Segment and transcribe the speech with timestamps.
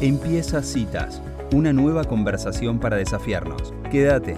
[0.00, 1.20] Empieza Citas,
[1.52, 3.74] una nueva conversación para desafiarnos.
[3.90, 4.34] Quédate.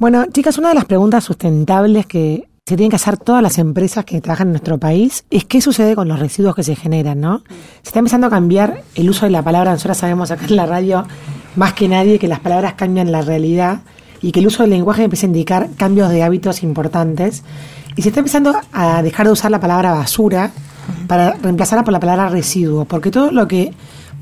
[0.00, 4.04] Bueno, chicas, una de las preguntas sustentables que se tienen que hacer todas las empresas
[4.04, 7.44] que trabajan en nuestro país es qué sucede con los residuos que se generan, ¿no?
[7.82, 9.70] Se está empezando a cambiar el uso de la palabra.
[9.70, 11.06] Nosotros sabemos acá en la radio
[11.54, 13.82] más que nadie que las palabras cambian la realidad
[14.20, 17.44] y que el uso del lenguaje empieza a indicar cambios de hábitos importantes.
[17.94, 20.50] Y se está empezando a dejar de usar la palabra basura
[21.06, 23.72] para reemplazarla por la palabra residuo, porque todo lo que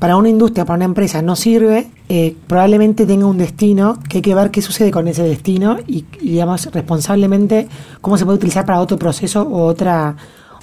[0.01, 4.21] para una industria, para una empresa no sirve, eh, probablemente tenga un destino que hay
[4.23, 7.67] que ver qué sucede con ese destino y, digamos, responsablemente
[8.01, 10.15] cómo se puede utilizar para otro proceso o otra,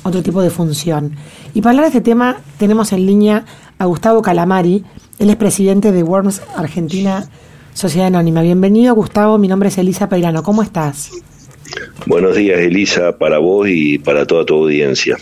[0.03, 1.13] otro tipo de función.
[1.55, 3.45] Y para hablar de este tema tenemos en línea
[3.79, 4.85] a Gustavo Calamari,
[5.21, 7.29] él es presidente de Worms Argentina
[7.75, 8.43] Sociedad Anónima.
[8.43, 11.13] Bienvenido Gustavo, mi nombre es Elisa Peirano, ¿cómo estás?
[12.07, 15.17] Buenos días Elisa, para vos y para toda tu audiencia.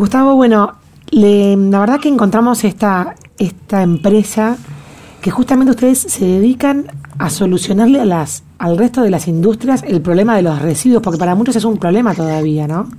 [0.00, 0.78] Gustavo, bueno,
[1.10, 4.56] la verdad que encontramos esta, esta empresa
[5.20, 6.86] que justamente ustedes se dedican
[7.18, 11.18] a solucionarle a las, al resto de las industrias el problema de los residuos, porque
[11.18, 12.90] para muchos es un problema todavía, ¿no?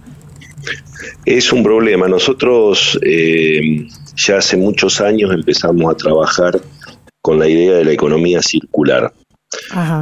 [1.26, 2.08] Es un problema.
[2.08, 6.62] Nosotros eh, ya hace muchos años empezamos a trabajar
[7.20, 9.12] con la idea de la economía circular.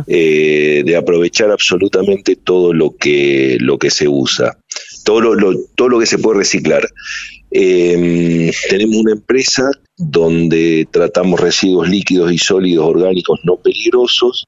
[0.05, 4.59] Eh, de aprovechar absolutamente todo lo que lo que se usa
[5.09, 6.87] todo lo, todo lo que se puede reciclar
[7.49, 14.45] eh, tenemos una empresa donde tratamos residuos líquidos y sólidos orgánicos no peligrosos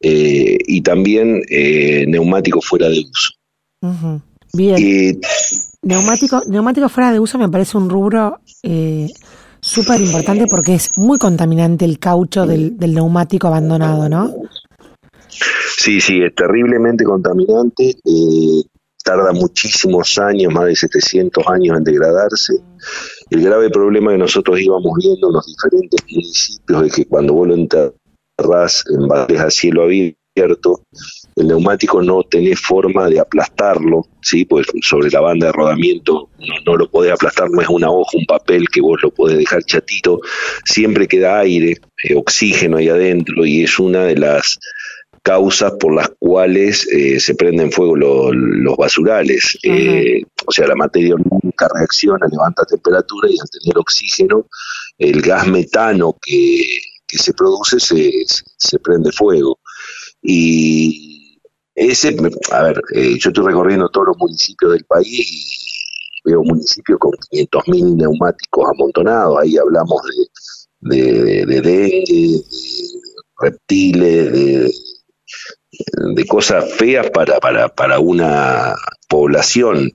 [0.00, 3.34] eh, y también eh, neumáticos fuera de uso.
[4.54, 5.20] Bien.
[5.82, 9.08] neumático, neumático fuera de uso me parece un rubro eh,
[9.60, 14.32] súper importante porque es muy contaminante el caucho del, del neumático abandonado, ¿no?
[15.28, 17.96] Sí, sí, es terriblemente contaminante.
[18.04, 18.62] Eh,
[19.02, 22.54] tarda muchísimos años, más de 700 años en degradarse.
[23.30, 27.48] El grave problema que nosotros íbamos viendo en los diferentes municipios es que cuando vos
[27.48, 30.82] lo enterrás en bares a cielo abierto,
[31.36, 34.44] el neumático no tenés forma de aplastarlo, ¿sí?
[34.44, 36.28] pues sobre la banda de rodamiento
[36.66, 39.62] no, lo podés aplastar, no es una hoja, un papel que vos lo podés dejar
[39.64, 40.20] chatito,
[40.64, 44.58] siempre queda aire, eh, oxígeno ahí adentro y es una de las
[45.22, 49.56] causas por las cuales eh, se prenden fuego los basurales.
[49.62, 54.46] Eh, o sea, la materia nunca reacciona, levanta temperatura y al tener oxígeno,
[54.98, 56.78] el gas metano que,
[57.14, 58.10] se produce se,
[58.56, 59.58] se, prende fuego.
[60.22, 61.38] Y
[61.74, 62.16] ese,
[62.50, 65.30] a ver, eh, yo estoy recorriendo todos los municipios del país
[66.24, 70.00] y veo municipios con 500.000 neumáticos amontonados, ahí hablamos
[70.80, 72.42] de, de, de dengue, de
[73.38, 74.72] reptiles, de
[76.14, 78.74] de cosas feas para, para, para una
[79.08, 79.92] población.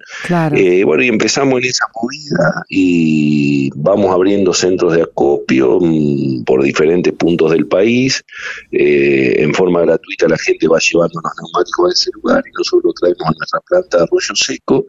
[0.56, 6.64] Eh, bueno, y empezamos en esa movida y vamos abriendo centros de acopio mm, por
[6.64, 8.24] diferentes puntos del país.
[8.72, 12.84] Eh, en forma gratuita la gente va llevando los neumáticos a ese lugar y nosotros
[12.84, 14.86] lo traemos a nuestra planta de Arroyo Seco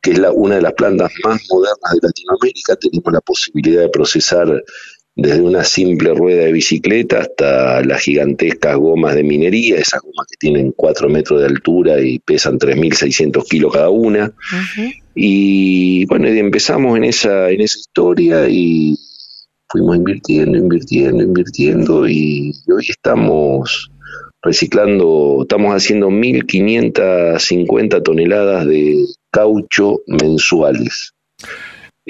[0.00, 2.76] que es la, una de las plantas más modernas de Latinoamérica.
[2.76, 4.62] Tenemos la posibilidad de procesar
[5.18, 10.36] desde una simple rueda de bicicleta hasta las gigantescas gomas de minería, esas gomas que
[10.38, 14.32] tienen 4 metros de altura y pesan 3.600 kilos cada una.
[15.16, 18.96] Y bueno, empezamos en esa, en esa historia y
[19.68, 23.90] fuimos invirtiendo, invirtiendo, invirtiendo y hoy estamos
[24.40, 31.12] reciclando, estamos haciendo 1.550 toneladas de caucho mensuales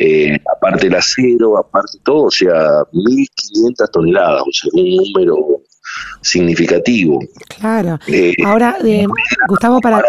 [0.00, 5.62] eh, aparte el acero, aparte todo, o sea, 1.500 toneladas, o sea, un número
[6.22, 7.18] significativo.
[7.58, 7.98] Claro.
[8.06, 9.06] Eh, Ahora, eh,
[9.48, 10.00] Gustavo, para,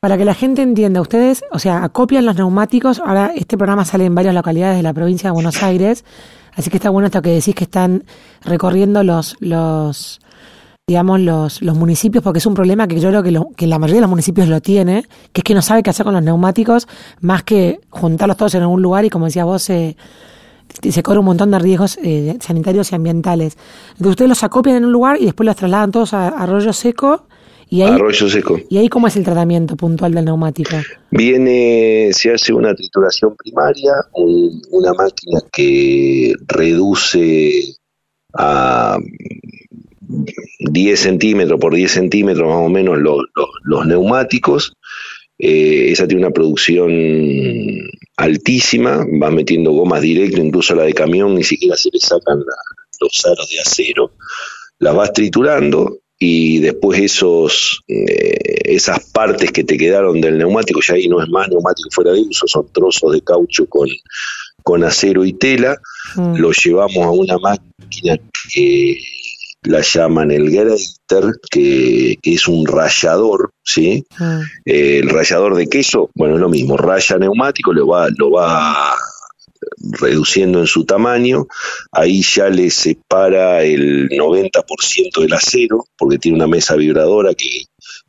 [0.00, 4.04] para, que la gente entienda, ustedes, o sea, acopian los neumáticos, ahora este programa sale
[4.04, 6.04] en varias localidades de la provincia de Buenos Aires,
[6.54, 8.04] así que está bueno esto que decís que están
[8.44, 10.20] recorriendo los, los
[10.88, 13.78] digamos, los, los municipios, porque es un problema que yo creo que, lo, que la
[13.78, 15.04] mayoría de los municipios lo tiene,
[15.34, 16.88] que es que no sabe qué hacer con los neumáticos,
[17.20, 19.98] más que juntarlos todos en algún lugar y, como decía vos, se,
[20.90, 23.58] se corre un montón de riesgos eh, sanitarios y ambientales.
[23.90, 27.26] Entonces ustedes los acopian en un lugar y después los trasladan todos a, Arroyo Seco.
[27.68, 28.58] Y ahí, Arroyo Seco.
[28.70, 30.74] ¿Y ahí cómo es el tratamiento puntual del neumático?
[31.10, 33.92] Viene, se hace una trituración primaria,
[34.70, 37.76] una máquina que reduce
[38.32, 38.96] a
[40.58, 44.72] 10 centímetros por 10 centímetros más o menos los neumáticos.
[45.38, 46.90] Eh, esa tiene una producción
[48.16, 52.42] altísima, va metiendo gomas directo, incluso la de camión, ni siquiera se le sacan
[53.00, 54.12] los aros de acero,
[54.80, 60.94] las vas triturando y después esos eh, esas partes que te quedaron del neumático, ya
[60.94, 63.88] ahí no es más neumático fuera de uso, son trozos de caucho con,
[64.64, 65.78] con acero y tela,
[66.16, 66.36] Mm.
[66.36, 68.16] lo llevamos a una máquina
[68.52, 68.98] que
[69.62, 74.04] la llaman el grater, que, que es un rallador, ¿sí?
[74.18, 74.40] Mm.
[74.64, 78.94] Eh, el rallador de queso, bueno, es lo mismo, raya neumático, lo va, lo va
[80.00, 81.46] reduciendo en su tamaño,
[81.92, 87.64] ahí ya le separa el 90% del acero, porque tiene una mesa vibradora que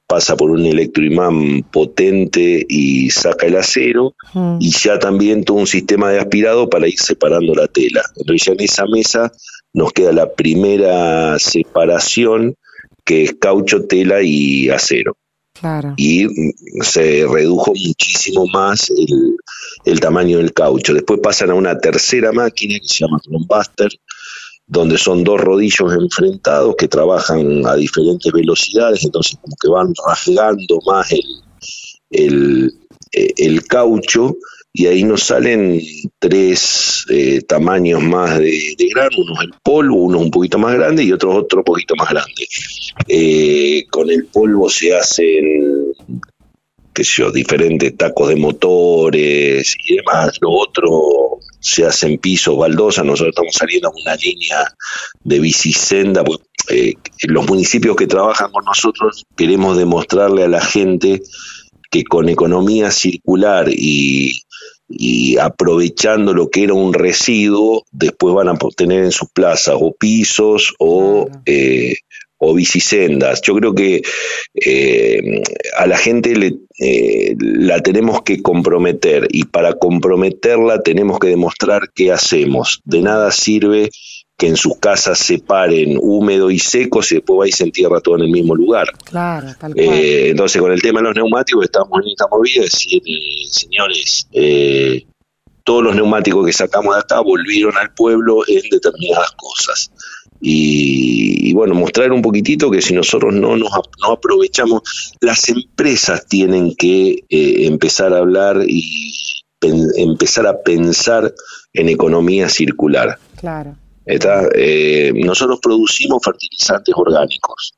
[0.06, 4.58] pasa por un electroimán potente y saca el acero, Mm.
[4.60, 8.04] y ya también todo un sistema de aspirado para ir separando la tela.
[8.16, 9.32] Entonces ya en esa mesa
[9.74, 12.56] nos queda la primera separación,
[13.06, 15.18] que es caucho, tela y acero
[15.60, 15.94] Claro.
[15.98, 19.36] y mm, se redujo muchísimo más el,
[19.84, 20.94] el tamaño del caucho.
[20.94, 23.92] Después pasan a una tercera máquina que se llama Chrombuster,
[24.68, 30.80] donde son dos rodillos enfrentados que trabajan a diferentes velocidades, entonces como que van rasgando
[30.86, 31.26] más el,
[32.12, 32.74] el,
[33.12, 34.36] eh, el caucho
[34.72, 35.82] y ahí nos salen
[36.20, 40.76] tres eh, tamaños más de, de grano, uno es el polvo, uno un poquito más
[40.76, 42.48] grande y otro otro poquito más grande.
[43.08, 45.94] Eh, con el polvo se hacen
[46.94, 50.38] qué sé yo, diferentes tacos de motores y demás.
[50.42, 53.06] Lo otro se hacen pisos, baldosas.
[53.06, 54.58] Nosotros estamos saliendo a una línea
[55.24, 56.24] de bicisenda.
[56.70, 61.22] eh, los municipios que trabajan con nosotros queremos demostrarle a la gente
[61.90, 64.42] que con economía circular y,
[64.90, 69.94] y aprovechando lo que era un residuo, después van a tener en sus plazas o
[69.94, 71.42] pisos o, Claro.
[71.46, 71.96] eh,
[72.40, 73.42] o bicisendas.
[73.42, 74.02] Yo creo que
[74.66, 75.44] eh,
[75.78, 81.82] a la gente le, eh, la tenemos que comprometer y para comprometerla tenemos que demostrar
[81.94, 82.82] qué hacemos.
[82.86, 83.90] De nada sirve
[84.40, 88.16] que en sus casas separen húmedo y seco si después va y se entierra todo
[88.16, 88.88] en el mismo lugar.
[89.04, 89.86] Claro, tal cual.
[89.86, 94.28] Eh, entonces, con el tema de los neumáticos, estamos en esta movida, decir, eh, señores,
[94.32, 95.06] eh,
[95.66, 99.92] todos los neumáticos que sacamos de acá volvieron al pueblo en determinadas cosas.
[100.42, 103.70] Y, y bueno, mostrar un poquitito que si nosotros no nos
[104.02, 104.84] no aprovechamos,
[105.20, 109.12] las empresas tienen que eh, empezar a hablar y
[109.60, 111.34] pen- empezar a pensar
[111.74, 113.18] en economía circular.
[113.36, 113.76] claro.
[114.12, 117.76] Eh, nosotros producimos fertilizantes orgánicos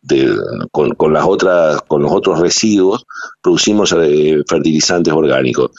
[0.72, 3.06] con, los otros residuos,
[3.42, 5.72] producimos eh, fertilizantes orgánicos.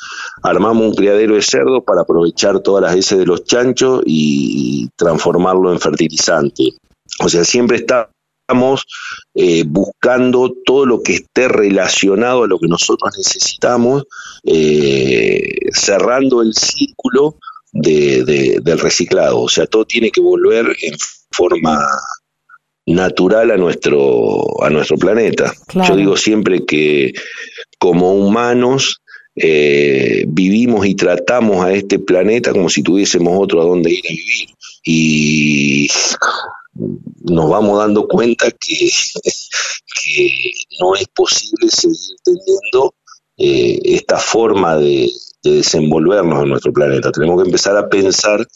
[0.43, 5.73] Armamos un criadero de cerdos para aprovechar todas las heces de los chanchos y, transformarlo
[5.73, 6.75] en fertilizante.
[7.21, 8.85] O sea, siempre estamos
[9.35, 14.05] eh, buscando todo lo que esté relacionado a lo que nosotros necesitamos,
[15.73, 17.37] cerrando el círculo
[17.73, 19.41] de, de- del reciclado.
[19.41, 20.95] O sea, todo tiene que volver en
[21.31, 21.85] forma
[22.87, 25.53] natural a nuestro, a nuestro planeta.
[25.69, 25.89] Claro.
[25.91, 27.13] Yo digo siempre que
[27.79, 29.01] como humanos
[29.37, 34.11] eh, vivimos y tratamos a este planeta como si tuviésemos otro a donde ir a
[34.11, 34.49] vivir.
[34.85, 35.89] Y
[37.25, 38.91] nos vamos dando cuenta que,
[40.03, 42.95] que no es posible seguir teniendo
[43.39, 45.09] eh, esta forma de,
[45.43, 47.11] de desenvolvernos en nuestro planeta.
[47.11, 48.47] Tenemos que empezar a pensar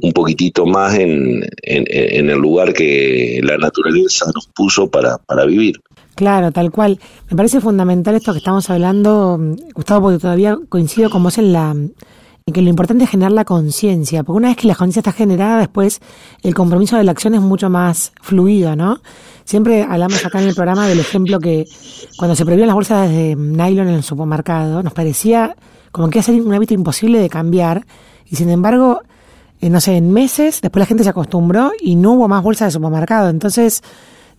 [0.00, 5.80] un poquitito más en, en- el lugar que la naturaleza nos puso para, para vivir.
[6.16, 6.98] Claro, tal cual.
[7.30, 9.38] Me parece fundamental esto que estamos hablando,
[9.74, 11.74] Gustavo, porque todavía coincido con vos en la
[12.44, 15.12] en que lo importante es generar la conciencia, porque una vez que la conciencia está
[15.12, 16.00] generada, después
[16.42, 19.00] el compromiso de la acción es mucho más fluido, ¿no?
[19.44, 21.66] Siempre hablamos acá en el programa del ejemplo que
[22.18, 25.54] cuando se prohibieron las bolsas de nylon en el supermercado, nos parecía
[25.92, 27.86] como que ser un hábito imposible de cambiar,
[28.26, 29.02] y sin embargo,
[29.60, 32.68] eh, no sé, en meses, después la gente se acostumbró y no hubo más bolsas
[32.68, 33.30] de supermercado.
[33.30, 33.82] Entonces,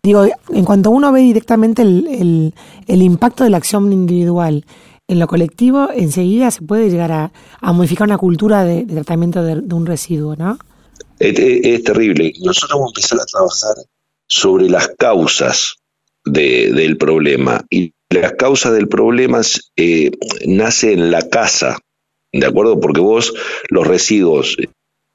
[0.05, 2.53] Digo, en cuanto uno ve directamente el,
[2.87, 4.65] el, impacto de la acción individual
[5.07, 7.31] en lo colectivo, enseguida se puede llegar a,
[7.61, 10.59] a modificar una cultura de, tratamiento de, un residuo, ¿no?
[11.19, 12.33] Es, terrible.
[12.41, 13.75] Nosotros vamos a empezar a trabajar
[14.27, 15.77] sobre las causas
[16.25, 17.63] de- del problema.
[18.21, 19.41] Las causas del problema
[19.75, 20.11] eh,
[20.45, 21.79] nace en la casa,
[22.31, 22.79] ¿de acuerdo?
[22.79, 23.33] Porque vos
[23.69, 24.57] los residuos,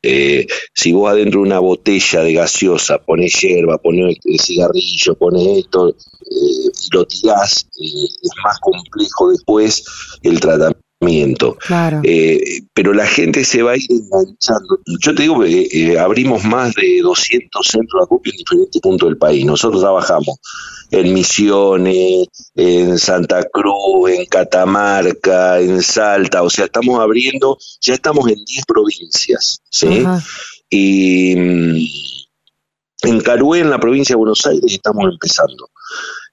[0.03, 5.59] eh, si vos adentro de una botella de gaseosa pones hierba, pones eh, cigarrillo, pones
[5.59, 5.95] esto, eh,
[6.31, 9.85] y lo tirás, es más complejo después
[10.23, 10.88] el tratamiento.
[11.59, 12.01] Claro.
[12.03, 14.81] Eh, pero la gente se va a ir enganchando.
[15.01, 19.09] Yo te digo que eh, abrimos más de 200 centros de acopio en diferentes puntos
[19.09, 19.45] del país.
[19.45, 20.39] Nosotros trabajamos
[20.91, 28.29] en Misiones, en Santa Cruz, en Catamarca, en Salta, o sea, estamos abriendo, ya estamos
[28.29, 30.03] en 10 provincias, ¿sí?
[30.05, 30.23] Ajá.
[30.71, 31.77] Y mm,
[33.03, 35.71] en Carué, en la provincia de Buenos Aires, estamos empezando.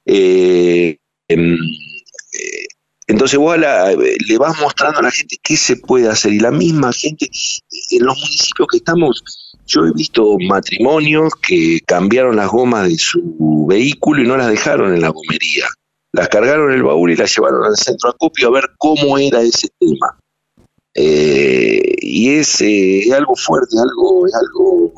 [0.05, 1.57] Eh, em, eh,
[3.07, 6.91] entonces vos le vas mostrando a la gente qué se puede hacer y la misma
[6.91, 7.29] gente,
[7.91, 9.24] en los municipios que estamos,
[9.67, 14.93] yo he visto matrimonios que cambiaron las gomas de su vehículo y no las dejaron
[14.93, 15.65] en la gomería.
[16.12, 19.41] Las cargaron en el baúl y las llevaron al centro acopio a ver cómo era
[19.41, 20.17] ese tema.
[20.93, 24.93] Eh, y es, eh, algo fuerte, algo, es algo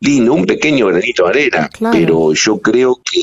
[0.00, 3.20] lindo, un pequeño granito de arena, pero yo creo que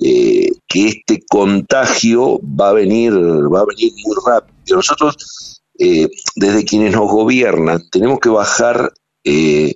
[0.00, 4.76] eh, que este contagio va a venir, va a venir muy rápido.
[4.76, 8.92] Nosotros, eh, desde quienes nos gobiernan, tenemos que bajar
[9.24, 9.74] eh,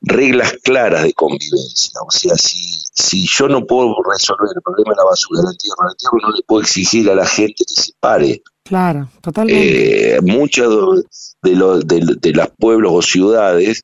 [0.00, 2.00] reglas claras de convivencia.
[2.06, 2.58] O sea, si,
[2.94, 6.34] si yo no puedo resolver el problema de la basura, la tierra, la tierra no
[6.34, 8.42] le puedo exigir a la gente que se pare.
[8.64, 10.18] Claro, totalmente.
[10.22, 11.04] muchos
[11.42, 13.82] de los de, de los pueblos o ciudades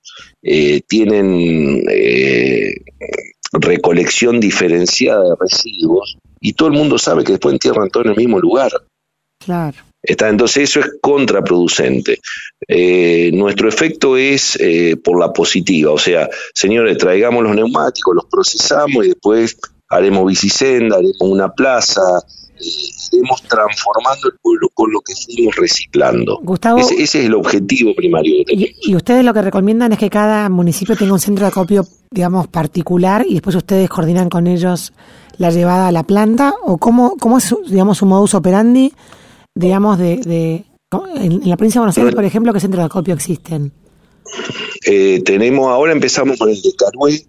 [0.88, 1.82] tienen
[3.54, 8.16] recolección diferenciada de residuos y todo el mundo sabe que después entierran todo en el
[8.16, 8.70] mismo lugar.
[9.38, 9.76] Claro.
[10.02, 12.18] Está, entonces eso es contraproducente.
[12.68, 18.26] Eh, nuestro efecto es eh, por la positiva, o sea, señores, traigamos los neumáticos, los
[18.26, 19.56] procesamos y después
[19.88, 22.02] haremos bicisenda, haremos una plaza,
[22.60, 26.38] iremos transformando el pueblo con lo que fuimos reciclando.
[26.42, 28.44] Gustavo, ese, es el objetivo primario.
[28.48, 31.86] Y, y, ustedes lo que recomiendan es que cada municipio tenga un centro de acopio,
[32.10, 34.92] digamos, particular y después ustedes coordinan con ellos
[35.38, 38.92] la llevada a la planta o cómo, cómo es, digamos, su modus operandi,
[39.54, 40.64] digamos, de, de
[41.16, 43.72] en, la provincia de Buenos Aires, por ejemplo, ¿qué centros de acopio existen?
[44.86, 47.24] Eh, tenemos, ahora empezamos con el de Carué.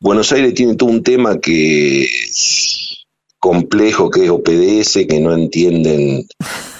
[0.00, 2.08] Buenos Aires tiene todo un tema que
[3.38, 6.26] complejo que es OPDS, que no entienden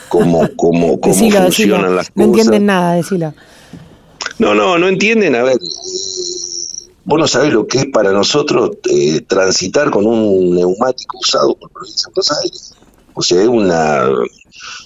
[0.08, 2.16] cómo, cómo, cómo funcionan las cosas.
[2.16, 3.34] No entienden nada, decilo.
[4.38, 5.34] No, no, no entienden.
[5.34, 5.58] A ver,
[7.04, 11.70] vos no sabés lo que es para nosotros eh, transitar con un neumático usado por
[11.70, 12.74] provincia de Buenos Aires.
[13.18, 14.08] O sea, es una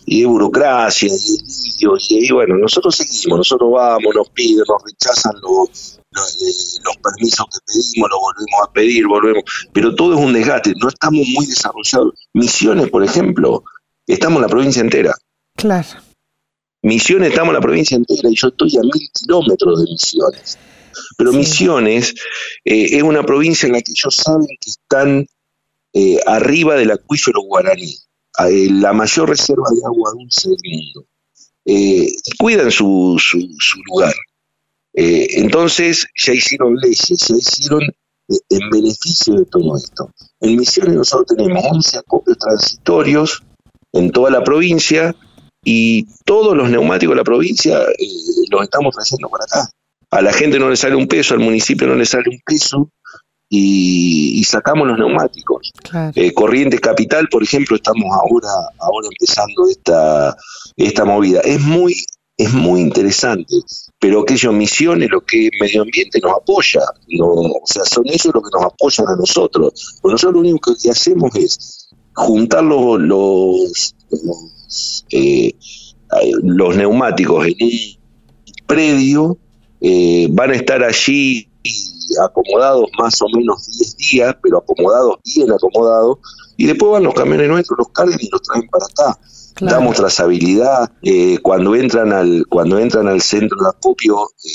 [0.06, 6.00] y burocracia, y, y, y, bueno, nosotros seguimos, nosotros vamos, nos piden, nos rechazan los,
[6.10, 9.42] los, permisos que pedimos, los volvemos a pedir, volvemos,
[9.74, 12.14] pero todo es un desgaste, no estamos muy desarrollados.
[12.32, 13.64] Misiones, por ejemplo,
[14.06, 15.14] estamos en la provincia entera.
[15.54, 15.88] Claro.
[16.80, 20.58] Misiones, estamos en la provincia entera y yo estoy a mil kilómetros de Misiones.
[21.18, 22.14] Pero Misiones
[22.64, 25.26] eh, es una provincia en la que ellos saben que están
[25.92, 31.06] eh, arriba del acuífero guaraní, eh, la mayor reserva de agua dulce del mundo.
[31.64, 34.14] y cuidan su, su, su lugar.
[34.94, 40.10] Eh, entonces ya hicieron leyes, ya hicieron eh, en beneficio de todo esto.
[40.40, 43.42] En Misiones nosotros tenemos 11 acopios transitorios
[43.92, 45.14] en toda la provincia
[45.64, 48.06] y todos los neumáticos de la provincia eh,
[48.50, 49.70] los estamos trayendo para acá.
[50.10, 52.90] A la gente no le sale un peso, al municipio no le sale un peso
[53.54, 55.72] y, sacamos los neumáticos.
[56.34, 60.36] Corrientes Capital, por ejemplo, estamos ahora, ahora empezando esta,
[60.76, 61.40] esta movida.
[61.40, 61.94] Es muy
[62.38, 63.54] es muy interesante,
[64.00, 66.80] pero aquellos misiones, lo que medio ambiente nos apoya,
[67.10, 70.00] no, o sea, son ellos los que nos apoyan a nosotros.
[70.02, 73.94] Nosotros lo único que hacemos es juntar los, los,
[75.10, 75.52] eh,
[76.42, 77.70] los, neumáticos en un
[78.66, 79.36] predio,
[79.82, 81.51] eh, van a estar allí
[82.22, 86.18] acomodados más o menos 10 días, pero acomodados, bien acomodados,
[86.56, 89.18] y después van los camiones nuestros, los cargan y los traen para acá
[89.60, 90.90] damos trazabilidad.
[91.02, 94.50] Eh, cuando entran al cuando entran al centro de acopio, eh,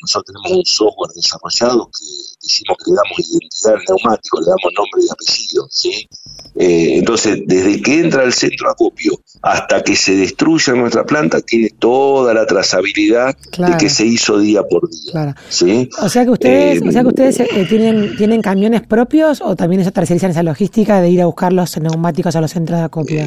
[0.00, 2.06] nosotros tenemos un software desarrollado que
[2.40, 5.68] decimos que le damos identidad al neumático, le damos nombre y apellido.
[5.70, 6.08] ¿sí?
[6.54, 11.40] Eh, entonces, desde que entra al centro de acopio hasta que se destruya nuestra planta,
[11.40, 15.34] tiene toda la trazabilidad de que se hizo día por día.
[15.48, 15.88] ¿sí?
[16.00, 19.92] O sea que ustedes, o sea que ustedes tienen, tienen camiones propios o también eso
[19.92, 23.26] tercerizan esa logística de ir a buscar los neumáticos a los centros de acopio.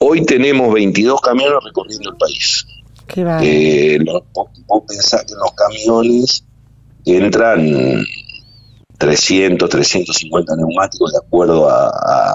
[0.00, 2.66] Hoy tenemos 22 camiones recorriendo el país.
[3.12, 6.44] Qué eh, vos, pensás que en los camiones
[7.04, 8.04] entran
[8.98, 12.34] 300, 350 neumáticos de acuerdo a,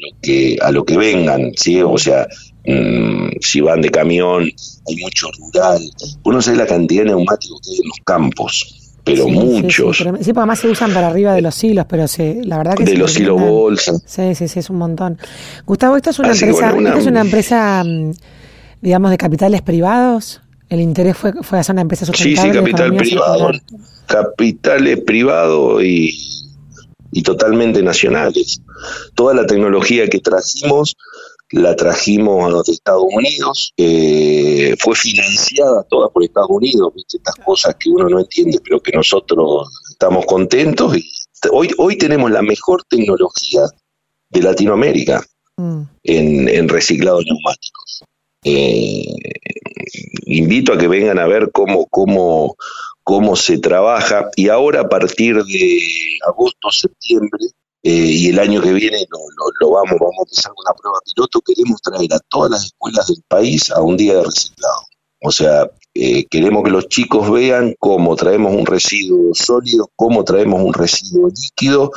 [0.00, 1.82] lo que a lo que vengan, ¿sí?
[1.82, 2.26] O sea,
[2.66, 5.80] mm, si van de camión, hay mucho rural.
[6.24, 9.98] Uno sabe la cantidad de neumáticos que hay en los campos pero muchos.
[9.98, 12.84] Sí, porque además se usan para arriba de los hilos, pero sí, la verdad que
[12.84, 13.92] De los hilos bolsa.
[14.06, 15.18] Sí, sí, sí, es un montón.
[15.66, 18.12] Gustavo, ¿esto es una empresa, es una empresa, mm,
[18.84, 20.42] digamos, de capitales privados?
[20.68, 22.40] ¿El interés fue, fue hacer una empresa sustentable?
[22.40, 23.50] Sí, sí, capital privado.
[24.06, 26.14] Capitales privados y,
[27.10, 28.60] y totalmente nacionales.
[29.14, 30.96] Toda la tecnología que trajimos
[31.50, 37.18] la trajimos a los Estados Unidos, eh, fue financiada toda por Estados Unidos, ¿viste?
[37.18, 41.08] estas cosas que uno no entiende, pero que nosotros estamos contentos y
[41.52, 43.62] hoy, hoy tenemos la mejor tecnología
[44.30, 45.24] de Latinoamérica.
[45.56, 45.82] mm.
[46.02, 48.02] en, en reciclado neumáticos.
[48.44, 49.06] Eh,
[50.26, 52.56] invito a que vengan a ver cómo, cómo,
[53.02, 55.78] cómo se trabaja y ahora a partir de
[56.26, 57.46] agosto, septiembre
[57.82, 59.06] eh, y el año que viene
[59.60, 63.22] lo, vamos, vamos a empezar una prueba piloto, queremos traer a todas las escuelas del
[63.28, 64.80] país a un día de reciclado.
[65.22, 70.62] O sea, eh, queremos que los chicos vean cómo traemos un residuo sólido, cómo traemos
[70.62, 71.92] un residuo líquido,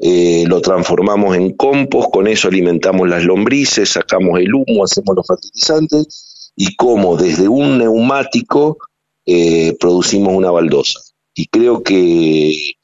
[0.00, 5.26] eh, lo transformamos en compost, con eso alimentamos las lombrices, sacamos el humo, hacemos los
[5.26, 8.78] fertilizantes y cómo desde un neumático
[9.26, 11.00] eh, producimos una baldosa.
[11.34, 12.74] Y creo que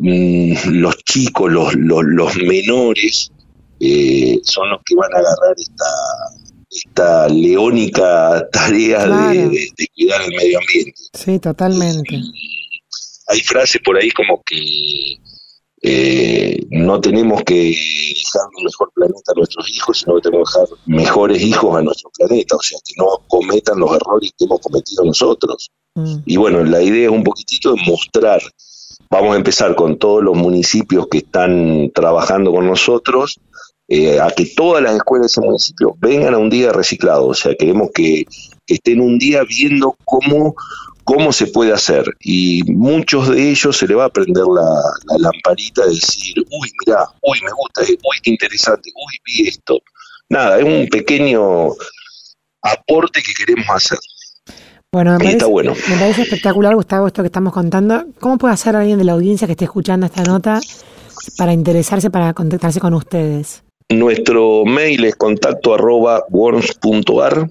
[0.00, 3.32] mm, los chicos, los, los menores,
[4.42, 5.84] son los que van a agarrar esta,
[6.70, 11.02] esta leónica tarea de, cuidar el medio ambiente.
[11.14, 12.20] Sí, totalmente.
[13.28, 15.18] hay frases por ahí como que
[15.82, 20.60] eh, no tenemos que dejar un mejor planeta a nuestros hijos, sino que tenemos que
[20.60, 24.60] dejar mejores hijos a nuestro planeta, o sea, que no cometan los errores que hemos
[24.60, 25.70] cometido nosotros.
[25.94, 26.16] Mm.
[26.24, 28.40] Y bueno, la idea es un poquitito de mostrar,
[29.10, 33.38] vamos a empezar con todos los municipios que están trabajando con nosotros,
[33.88, 37.28] eh, a que todas las escuelas de ese municipio vengan a un día reciclado.
[37.28, 38.24] O sea, queremos que,
[38.66, 40.56] estén un día viendo cómo,
[41.06, 42.04] cómo se puede hacer.
[42.20, 47.06] Y muchos de ellos se le va a prender la, lamparita de decir, uy, mirá,
[47.22, 49.78] uy, me gusta, uy, qué interesante, uy, vi esto.
[50.28, 51.68] Nada, es un pequeño
[52.60, 53.98] aporte que queremos hacer.
[54.92, 55.74] Bueno, me parece, bueno.
[55.88, 58.06] me parece espectacular, Gustavo, esto que estamos contando.
[58.18, 60.60] ¿Cómo puede hacer alguien de la audiencia que esté escuchando esta nota
[61.38, 63.62] para interesarse, para contactarse con ustedes?
[63.90, 67.48] Nuestro mail es contacto arroba worms.ar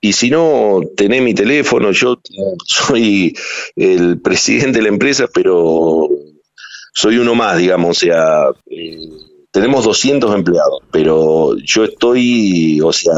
[0.00, 2.20] y si no, tenés mi teléfono, yo
[2.64, 3.36] soy
[3.76, 6.08] el presidente de la empresa, pero
[6.94, 8.98] soy uno más, digamos, o sea, eh,
[9.50, 13.14] tenemos 200 empleados, pero yo estoy, o sea,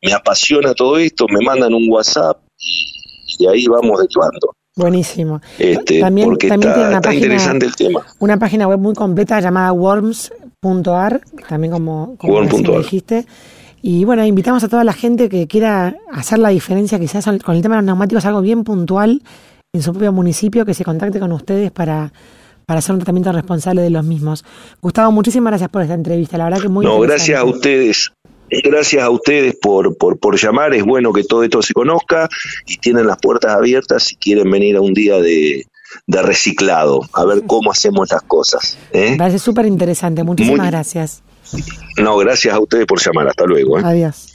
[0.00, 4.54] me apasiona todo esto, me mandan un WhatsApp y, ahí vamos derivando.
[4.74, 5.42] Buenísimo.
[5.58, 8.06] Este, también, porque está, interesante el tema.
[8.20, 10.32] Una página web muy completa llamada Worms
[10.86, 12.42] .ar, también como, como
[12.78, 13.26] dijiste.
[13.82, 17.62] Y bueno, invitamos a toda la gente que quiera hacer la diferencia quizás con el
[17.62, 19.22] tema de los neumáticos, algo bien puntual
[19.72, 22.12] en su propio municipio, que se contacte con ustedes para,
[22.64, 24.44] para hacer un tratamiento responsable de los mismos.
[24.80, 28.12] Gustavo, muchísimas gracias por esta entrevista, la verdad que muy No, gracias a ustedes.
[28.64, 32.28] Gracias a ustedes por, por, por llamar, es bueno que todo esto se conozca
[32.66, 35.66] y tienen las puertas abiertas si quieren venir a un día de,
[36.06, 38.78] de reciclado, a ver cómo hacemos las cosas.
[38.92, 39.12] ¿eh?
[39.12, 41.22] Me parece súper interesante, muchísimas gracias.
[41.98, 43.78] No, gracias a ustedes por llamar, hasta luego.
[43.78, 43.82] ¿eh?
[43.84, 44.32] Adiós.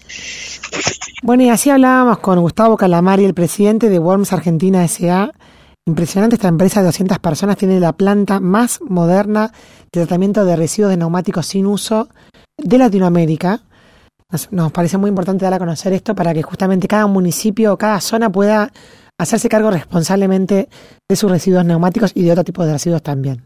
[1.24, 5.32] Bueno, y así hablábamos con Gustavo Calamari, el presidente de Worms Argentina S.A.
[5.86, 9.52] Impresionante esta empresa de 200 personas, tiene la planta más moderna
[9.92, 12.10] de tratamiento de residuos de neumáticos sin uso
[12.58, 13.62] de Latinoamérica.
[14.30, 18.02] Nos, nos parece muy importante dar a conocer esto para que justamente cada municipio, cada
[18.02, 18.72] zona pueda
[19.18, 20.70] hacerse cargo responsablemente
[21.10, 23.44] de sus residuos neumáticos y de otro tipo de residuos también.